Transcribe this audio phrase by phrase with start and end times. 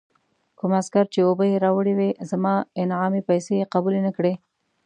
[0.59, 4.33] کوم عسکر چې اوبه یې راوړې وې، زما انعامي پیسې یې قبول نه کړې.